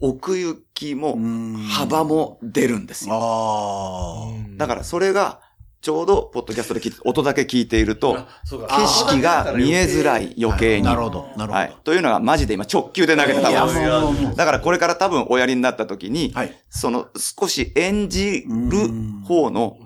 [0.00, 1.18] 奥行きも、
[1.70, 3.14] 幅も出るんですよ。
[3.14, 5.40] あだから、それが、
[5.80, 8.16] ちょうど、ポッドキャストで聞いて、音だけ聞いていると、
[8.48, 10.86] 景色が見えづらい余計に。
[10.86, 11.52] なるほど、なるほど。
[11.52, 11.76] はい。
[11.84, 16.56] というのが、マジで今、直球で投げてたんですもうもうもうだから、これから多分、おやりになった時に、はい。
[16.70, 18.90] その、少し演じる
[19.24, 19.76] 方の、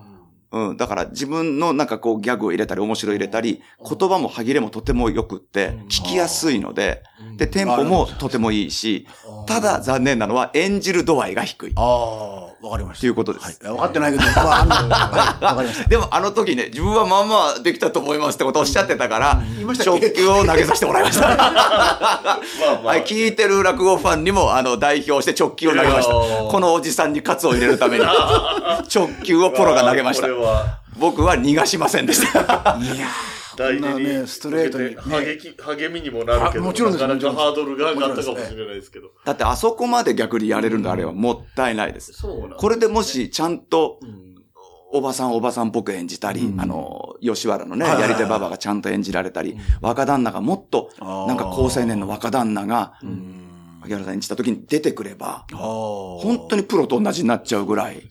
[0.53, 0.77] うん。
[0.77, 7.37] だから自分のなんかこうギャグを入れたり面白い入れたり、言葉も歯切れもとても良くってうん、聞きやすいので、うん。
[7.37, 9.07] で、テンポもとてもいいし、
[9.47, 11.73] ただ残念なのは演じる度合いが低い。
[11.77, 13.01] ああ、わかりました。
[13.01, 13.55] ということですはい。
[13.75, 15.89] 分かってないけど、まあ、あの、はいわかりました。
[15.89, 19.43] でもあの時ね、自分はまあまあできたと思いますってことをおっしゃってたから
[19.85, 21.27] 直球を投げさせてもらいました。
[21.33, 26.13] はい、聞いてる落語ファンにも、あの、代表して直球を投げました。
[26.13, 28.05] このおじさんに喝を入れるために、
[28.95, 30.29] 直球をポロが投げました
[30.97, 32.79] 僕は逃がしませんでした。
[32.81, 33.07] いや
[33.57, 34.97] 大事に、ねストレートにね。
[35.03, 39.11] 励き励みにもなるけど、あもちろんですなかなかハードルが上がったかもしれないですけど。
[39.25, 42.13] だってあそこまで逆にやれるんであればもったいないです。
[42.13, 44.33] そうなんこれでもしちゃんとうん。
[44.95, 46.61] おばさんおばさんっぽく演じたり、うん。
[46.61, 51.27] あの、吉原のね、やり手ババがちゃんと演じられたり、若旦那がもっと、ー。
[51.27, 53.79] なんか高青年の若旦那が、うん。
[53.81, 58.09] 萩原さん演じた時に出てくれば、本本当にプロと同じになっちゃうぐらい。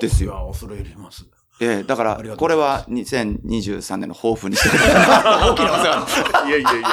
[0.00, 0.32] ですよ。
[0.32, 1.26] いや恐れ入ります。
[1.62, 5.50] ええだからこれは2023年の抱負にしてください。
[5.52, 6.48] 大きなお世話。
[6.48, 6.90] いやいやいやいや。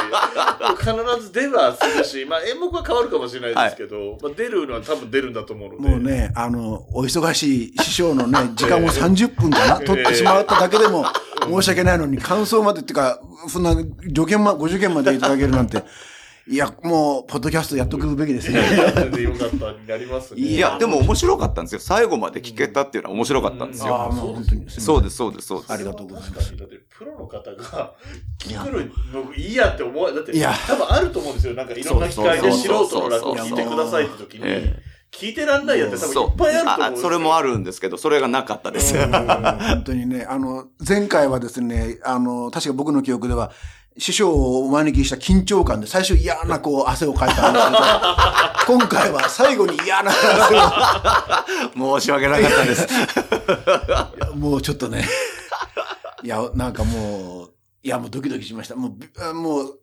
[0.78, 5.90] 必ず出はするし、まあ演目は変わるかもしれないですけど、まあ出るのは多分出るんだと思うので。
[5.90, 11.06] もうね、あの、お忙しい師匠のね、 時間を30分かな、取ってしまっただけでも
[11.50, 15.82] 申し訳ないのに、感想までっていうか、そんな、助言ま、ご受験までいただけるなんて、
[16.50, 18.62] いや、もう、ポッドキャストやっとくべきですね。
[18.96, 20.42] 全然よかったになりますね。
[20.42, 21.82] いや、でも面白かったんですよ。
[21.82, 23.94] 最後まで聞けたっていうのは面白かったんですよ。
[23.94, 24.70] ああ、もう本当に。
[24.70, 25.74] そうです、そうです、そうです。
[25.74, 27.94] ありがとうございますだってプロの方が
[28.40, 31.54] 聞くのいいやって思わだって、いや多分あると思うんですよ。
[31.54, 34.80] なんかいろんな機会で素人の落語を聞いてくださいって時にえ、
[35.12, 37.04] 聞いてらんないやって多分いっぱいあると思うんあですよ。
[37.04, 38.96] それもあるんですけど、それがなかったです。
[38.98, 43.52] 本当にね、あの、前回はですね、あの、確か僕の記憶では、
[43.98, 47.78] 師匠をお招きした緊張感で最初嫌なこう汗をかいたんですけど、
[48.80, 52.88] 今回は最後に嫌な汗申し訳なかったです。
[54.32, 55.08] を、 もうちょっとね、
[56.24, 57.50] いや、なんかもう、
[57.82, 58.76] いや、もうドキドキしました。
[58.76, 58.96] も
[59.32, 59.80] うもう、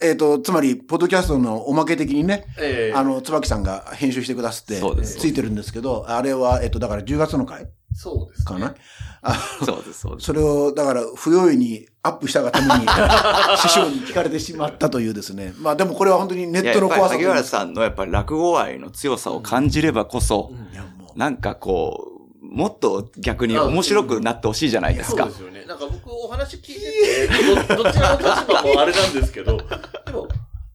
[0.00, 2.96] えっ、と、つまり、ポッドキャストのおまけ的にね、ええ。
[2.96, 8.44] あの、椿さんが編集してくださって、ついてるんですけど、あれは、えっ、と、だから10月の回そうです、ね。
[8.44, 8.74] かな、
[9.22, 10.26] あそうです、そうです。
[10.26, 12.86] それを、だから、不用意にアップしたがために、
[13.56, 15.54] 師匠に聞かれてしまったというですね。
[15.58, 21.18] まあでもこれは本当にネットの怖さいややっぱり萩原さんのやっぱり落語愛の強さを感じればこそ、う。
[21.18, 25.34] なんかこう、もっと逆に面白くなってほしいじゃないですかそうで。
[25.36, 25.64] すよね。
[25.64, 30.28] なんか僕お話聞いてて、ど どちらの立場もあれなんですけど、でも、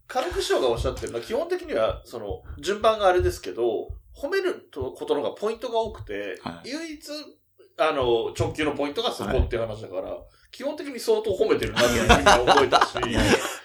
[0.07, 6.69] 軽く師匠がおっしゃってるのは、基本的には、その、順番があれですけど、褒めることの方がポイントが多くて、はい。
[6.69, 7.01] 唯一、
[7.77, 10.17] あの、直球のポイントがそこっていう話だから、
[10.51, 12.93] 基本的に相当褒めてるなっていうふうに覚えたし、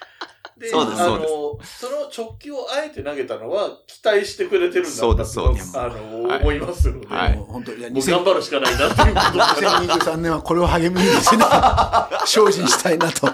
[0.57, 5.77] で、そうですあのそうです、その直球をあえて投げたのは、期待してくれてるんだそうですそうです。
[5.77, 6.41] あの、はい。
[6.41, 7.35] 思いますので、はい。
[7.35, 11.45] もう本当いや、もう頑張るしかないなっていうことで2023年はこれを励みにですね、
[12.25, 13.27] 精進したいなと。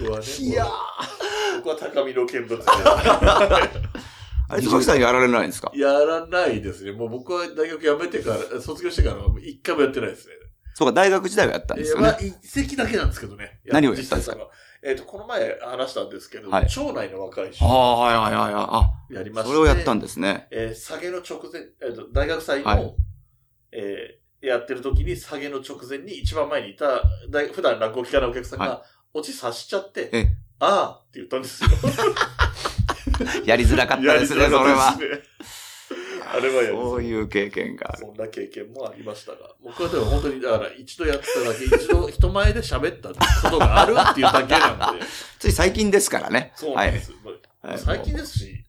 [0.00, 0.66] 僕はね、いや
[1.56, 2.66] 僕は高みの見物で。
[4.48, 5.72] あれ、椿さんやられないんですか？
[5.74, 6.92] やらないですね。
[6.92, 10.34] もう僕は大学辞めてから、卒業してからは一回もやってないですね。
[10.74, 12.38] そうか、大学時代はやったんですよねえーまあ、。
[12.42, 13.60] 一席だけなんですけどね。
[13.66, 14.36] 何をやったんですか？
[14.82, 18.64] えっ、と、この前話したんですけど、はい町内の若いあ人あ、はいはいはいはい。
[18.70, 20.46] あ、やりまして、それをやったんですね。
[20.50, 22.94] えー下げの直前、えーと大学祭の、はい
[23.72, 28.82] えーやってる時に下げの直前に一番前にいた、大普段落語聞かないお客さんはが、
[29.14, 30.26] 落ちさしちゃって、え
[30.60, 31.70] あーって言ったんですよ。
[33.44, 34.96] やりづらかったですね、それは
[36.28, 37.98] あれはやそういう経験がある。
[38.00, 45.04] そんな経験もありましたが、僕はでも本当に、だから一度やっただけ、一度人前で喋ったことがあるっていうだけなんで、
[45.38, 46.52] つい最近ですからね。
[46.56, 47.12] そうなんです。
[47.76, 48.64] 最近ですし、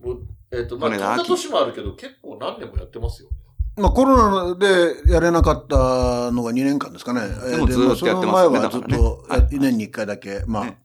[0.00, 3.28] もう、えっ、と、まあ、まあね飛んだ年もあるけど、結構何年もやってますよ。
[3.76, 7.20] まあコロナでやれなかったのが2年間ですかね。
[7.50, 10.42] でもずっとやってその前はずっだと、ね1年に1回だけ。
[10.46, 10.78] まあ、ね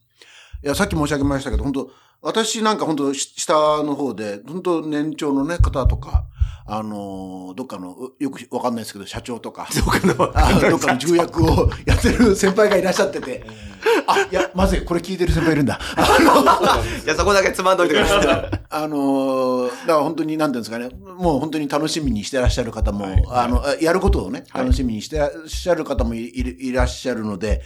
[0.64, 3.54] いや、さっき申し上げましたけど、本当私なんか本当し下
[3.84, 6.26] の方で、本当年長のね、方とか、
[6.66, 13.46] あのーどっかの、うよくわかんないですけど、社長とか、 どっかのあ どっかの重役をやってる先輩がいらっしゃってて、
[14.08, 15.80] あ、いや、まずい、これ聞いてる先輩いるんだ。
[15.96, 18.62] あのいや、そこだけつまんどいてください。
[18.70, 27.62] あのーだから本当に、なんていうんですかね、もう本当に楽しみにしてらっしゃる方も、はいあの、やることをね、はい楽しみにしてらっしゃる方もいいるいらっしゃるので、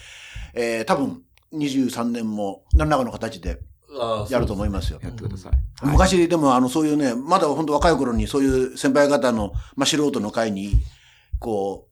[0.53, 1.21] えー多分、
[1.53, 3.59] 23年も何らかの形で
[4.29, 4.99] やると思いますよ。
[5.01, 5.51] やってください。
[5.83, 10.73] 昔でもあの、そういうね、まだ本当若い頃にそういう先輩方の、まあ、素人の会に、
[11.39, 11.87] こ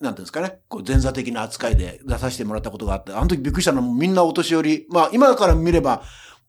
[0.00, 6.02] う、なんていうんですかね、こう前座的な扱いで出させてもらったことがあって、あの時びっくりしたのはみんなお年寄り、まあ今から見れば、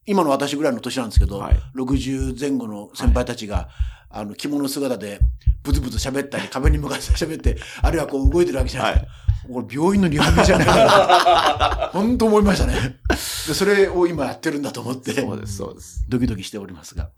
[0.05, 1.55] 今の私ぐらいの年なんですけど、はい。
[1.75, 3.69] 60前後の先輩たちが、
[4.09, 5.19] あの、着物姿で、
[5.63, 9.11] ブツブツ喋ったり、壁に向かって喋って、あるいはこう動いてるわけじゃないですか。
[9.51, 11.89] これ病院のリハビリじゃないかな。
[11.93, 12.99] 本当思いましたね。
[13.09, 16.05] で、それを今やってるんだと思って、そうです、そうです。
[16.09, 17.09] ドキドキしておりますが。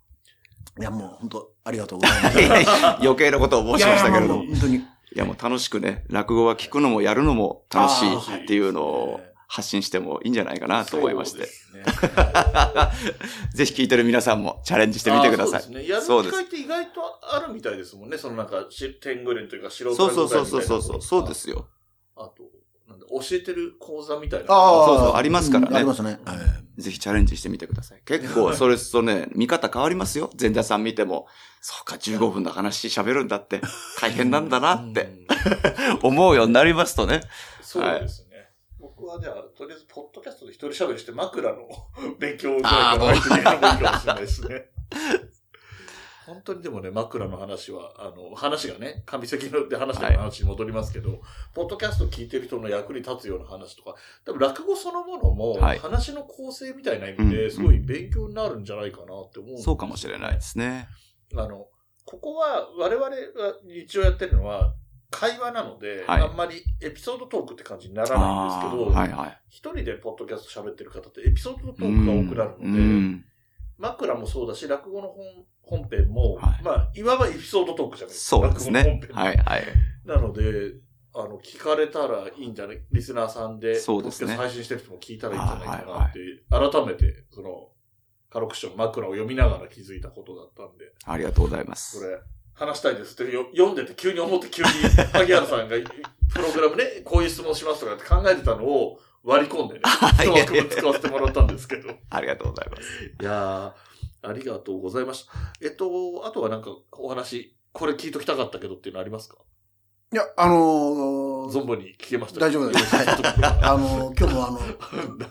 [0.80, 2.40] いや、もう本当ありがとうございます。
[2.40, 4.44] いやいや余計なことを申しましたけれども。
[4.44, 4.96] いいや本当に。
[5.16, 11.40] や、もう楽しくね、落語は聞くのもやるのも楽しいっていうのを発信してもいいんじゃないかなと思いまして。
[11.40, 11.46] ね
[13.54, 15.62] ぜひ聞いてる皆さんもチャレンジしてみてください。
[15.62, 15.88] そうですね。
[15.88, 18.18] やる機会って意外とあるみたいですもんね。
[18.18, 21.02] そのなんか、し天狗連というか、素人そうそうそうそうそう。
[21.02, 21.68] そうですよ。
[22.16, 22.44] あと、
[22.88, 24.54] なんだ、教えてる講座みたいな。
[24.54, 26.20] ああ、そうそうありますからねうんありますね。
[26.26, 26.38] はい
[26.78, 28.02] ぜひチャレンジしてみてください。
[28.04, 30.30] 結構、それとね、見方変わりますよ。
[30.40, 31.28] 前田さん見ても、
[31.62, 33.62] そうか、15分の話喋るんだって、
[34.02, 35.26] 大変なんだなって
[36.04, 36.08] うん。
[36.10, 37.22] 思うようになりますとね。
[37.62, 38.50] そうですね。
[38.78, 41.56] 僕はじゃあ、とりあえず、ポッドキャストで一人喋りして枕の
[42.20, 44.66] 勉強ぐらいがないといけないかもしれないですね。
[46.26, 51.22] 本当にでもね、枕の話は、あの、話がね、上関ので話してる話に戻りますけど、
[51.54, 55.80] ポッドキャスト聞いてる人の役に立つような話とか、多分落語そのものも、はい。
[55.80, 57.30] 話の構成みたいな意味うん。
[57.30, 59.64] で、すごい勉強になるんじゃないかなって思うんですよ。
[59.66, 60.88] そうかもしれないですね。
[61.36, 61.68] あの、
[62.06, 63.16] ここは我々が
[63.64, 64.74] 日常やってるのは
[65.12, 66.22] 会話なので、はい。
[66.22, 69.40] あんまりエピソードトークって感じにならないんですけど、あーはいはい。
[69.50, 73.26] 一人でポッドキャスト喋ってる方ってエピソードトークが多くなるので、うん
[73.78, 78.38] 枕もそうだし、落語の本本編も、はいまあ、いわばエピソードトークじゃないですか。
[78.38, 79.08] そうですね落語の本。
[79.08, 79.64] 編はいはい。
[80.06, 80.74] なので、
[81.14, 82.82] あの、聞かれたらいいんじゃない？
[82.92, 87.70] リスナーさんで、そうですね配信してる人も聞いたらいいんじゃないかあーはないって、改めて、その、
[88.30, 92.00] カロクション枕を読みながら気づいたことだったんで、ありがとうございます。
[92.00, 92.20] これ、
[92.54, 94.70] 話したいですってよ読んでて急に思って急に、
[95.14, 95.76] 萩原さんが
[96.34, 99.82] プログラムね、こういう質問しますとかって考えてたのを割り込んでね、
[100.22, 101.90] 一枠分使わせてもらったんですけど。
[101.90, 102.84] いありがとうございます。
[103.24, 105.32] やー、ありがとうございました。
[105.62, 109.38] えっと、あとはなんかお話、これ聞いときたかったけどっていうのありますか？
[110.14, 112.96] いや、あのー存分に聞けました大丈夫です。
[112.96, 113.08] はい。
[113.44, 114.60] あ あのー今日もあの、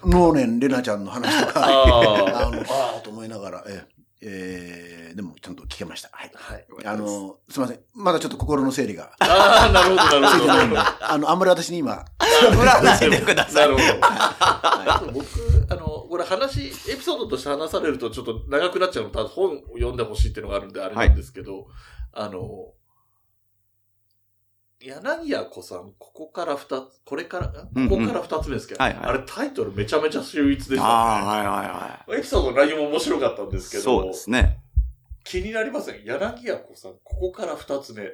[0.05, 3.94] 能年レナちゃんの話とか、ああの、ああと思いながら、ええ
[4.25, 6.11] えーでもちゃんと聞けました。
[6.13, 6.31] はい。
[6.35, 6.87] はい。
[6.87, 7.81] あの、すいません。
[7.95, 10.81] まだちょっと心の整理がああ、なるほど、なるほど。
[10.81, 14.07] あの、あんまり私に今、振らないでください なるほど。
[14.07, 15.25] あと僕、
[15.71, 21.67] あの、これ話、エピソードとして話されるとちょっと長くなっちゃうのと、本を読んでほしいっていうのがあるんであれなんですけど、
[22.13, 22.73] あの、
[24.81, 30.83] 柳家子さん、ここから二つ、これから、こうんうんこから二つ目ですけど、はいはいあれタイトルめちゃめちゃ秀逸でした、ね。
[30.83, 33.79] ああ、はいはいはエピソードの内容も面白かったんですい。
[33.81, 34.59] けど、そうですね。
[35.25, 36.05] 気になりません？
[36.05, 38.11] 柳家子さん、ここから二つ目。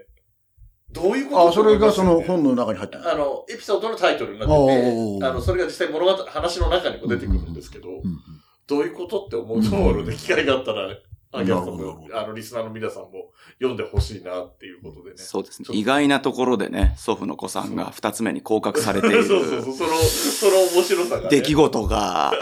[0.93, 3.11] どういうことあ、それがその本の中に入ってる。
[3.11, 8.21] あの、エピソードのタイトルになっておて、ーあの、それが実際物語、話の中にも出てくるんですけど、うんうん
[8.67, 10.89] どういうことって思うところで機会があったら、
[11.33, 15.17] あきらさんなるほ、どもあの、リスナーの皆さんも読んでほしいなっていうことでね。
[15.17, 21.29] そうですね意外なところでね、祖父の子さんが二つ目に降格されてい そうそうるそう、その、その面白さが、ね。
[21.31, 22.33] 出来事が、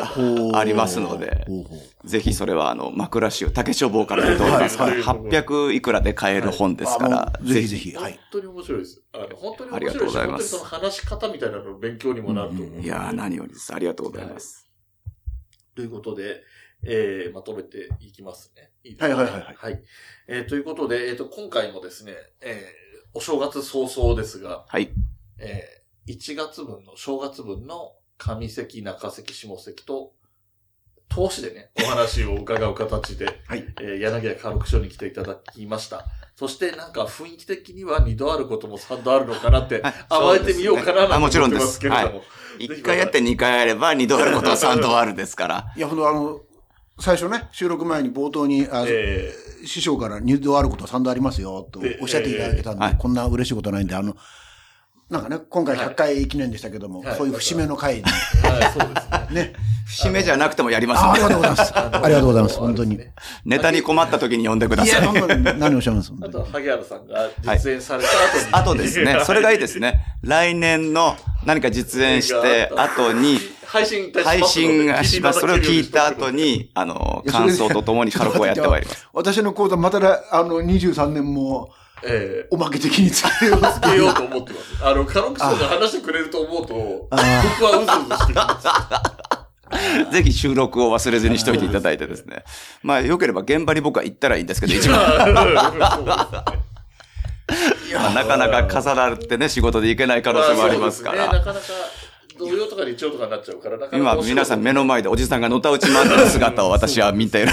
[0.55, 1.46] ありますので
[2.05, 7.92] ぜひそれはあの、枕集、竹書房から出ておりますから、はいはい800いくらで買える本ですからあ、もうぜひぜひ。
[7.94, 8.12] はい。
[8.12, 9.03] 本当に面白いです。
[9.12, 12.66] あの、本当にありが面白いし、とうございます本当にその話し方みたいなのの勉強にもなると思う。
[12.66, 13.74] うんいやー、何よりです。
[13.74, 14.68] ありがとうございます。
[15.74, 16.42] ということで、
[16.85, 18.67] えー、まとめていきますね。
[18.84, 19.82] いいですかねはいはいはいはいはい。
[20.28, 24.90] えー、ということで、えっ、と、今回もですね、えー、お正月早々ですが、はい。
[25.38, 30.12] えー、1月分の、正月分の上関、中関、下関と、
[31.08, 33.64] 投資でね、お話を伺う形で、 はい。
[33.80, 36.06] えー、柳家家禄所に来ていただきました。
[36.36, 42.24] そしてなんか雰囲気的には2度あることも3度あるのかなって、はい甘えてみようかななんてあもちろんです思ってますけれども。
[42.60, 45.72] 一回やって二回やれば二度あることは三度あるですから。
[45.76, 46.40] いや、ほんとあの、
[47.00, 49.32] 最初ね、収録前に冒頭に、あえ
[49.64, 52.96] 師匠から2度あることは3度ありますよ、とでおっしゃっていただけたんで、ええ。
[52.98, 54.16] こんな嬉しいことないんで、あの、
[55.10, 59.42] なんかね、今回100回記念でしたけども、はいそういう節目の回に、ー、はい、そうですね。
[59.42, 59.52] ね、
[59.86, 61.28] 節目じゃなくてもやりますあありが。
[61.30, 61.72] とうございます。
[61.78, 62.94] ありがとうございます、本当に。
[62.94, 62.98] い
[63.46, 65.06] ネタに困った時に呼んでくだや、さい。
[65.06, 66.44] 本当に何をおっしゃいます、本あと。
[66.44, 68.46] 萩原さんが実演された後に。
[68.52, 70.00] あとですね、それがいいですね。
[70.22, 75.40] 来年の何か実演して、後に、配信いたします配信がします。
[75.40, 79.09] それを聞いた後後に、あの、感想とともに軽くをやってまいります。
[79.12, 81.70] 私の講座、またら、あの、23年も、
[82.05, 84.64] えおまけ的につけようー、つけようと思ってます。
[84.84, 86.74] あの、カロクソが話してくれると思うと、
[87.11, 90.12] 僕はうずうずしてきます。
[90.12, 92.44] ぜひ収録を忘れずにしといていただいてですね。
[92.82, 94.99] まあ、よければ現場に僕は行ったらいいんですけど、一番。
[97.92, 101.26] まあなかなか飾られてね、仕事で行けない可能性もありますから。
[101.32, 101.61] なかなか
[102.38, 107.49] 土曜とか日曜とかになっちゃうから、なかなか今皆さん目の前でおじさんがのたうち回ってる姿を私は見てる。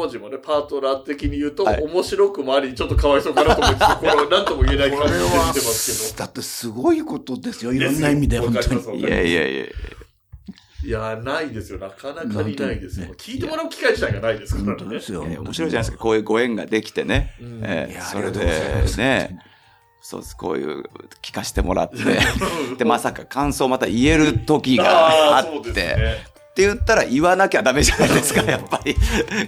[0.00, 7.72] 個人もね、パートナー的に言うと、はい面白くもあり、ちょっとかわいそうかなと思 うんですけど、これなんとも言えない感じで見てますだってすごいことですよ。
[7.72, 8.68] いろんな意味で、ですよ本当か。
[8.70, 9.64] りますいやいやいや。
[10.82, 11.78] いや、ないですよ。
[11.78, 13.14] なかなかにないですよなん。
[13.16, 15.00] 聞いてもらう機会自体がないですからね本当で。
[15.00, 15.22] すよ。
[15.22, 15.98] 面白いじゃないですか。
[15.98, 17.34] こういうご縁ができてね。
[17.40, 19.38] うんいやええそれありがとうございまですね。
[20.00, 20.34] そうです。
[20.36, 20.84] こういう
[21.22, 21.96] 聞かしてもらって。
[22.78, 25.72] で、まさか感想また言える時があーそうって。
[25.72, 28.96] ですねって言ったら言わなきゃダメじゃないですか、やっぱり。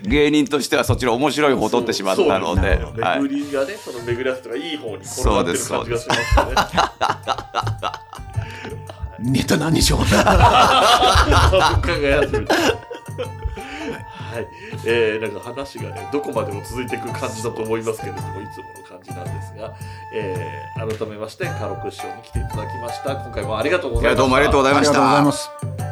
[0.04, 2.80] 芸人としてはそっちの面白い方を取ってしまったので。
[2.80, 6.54] そうはい巡りがね、その巡り合わせとかいい方に転がってる感じがしますよね。
[9.18, 10.06] ネタ何でしょう 考
[12.02, 12.54] え始めた。
[12.54, 12.62] は
[14.40, 14.46] い。
[14.86, 19.74] えー、なんか話がね、どこまでも続いていく感じだと思いますけれども、いつもの感じなんですが、
[20.14, 23.16] えー、改めまして、カロク師匠に来ていただきました。
[23.16, 24.18] 今回もありがとうございました。
[24.22, 25.91] どうもありがとうございましありがとうございた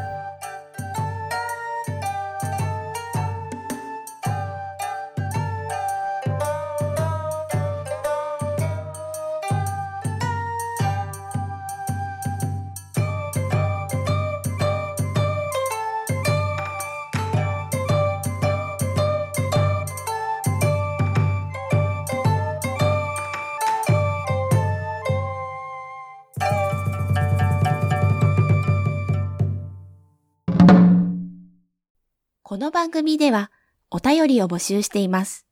[32.60, 33.50] の番組では
[33.90, 35.46] お便りを募集しています。